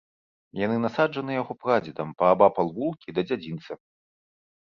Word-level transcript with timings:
Яны 0.59 0.77
насаджаны 0.85 1.31
яго 1.41 1.53
прадзедам 1.65 2.09
паабапал 2.21 2.67
вулкі 2.79 3.15
да 3.19 3.25
дзядзінца. 3.29 3.71